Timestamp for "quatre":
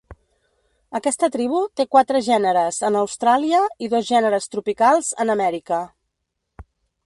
1.97-2.21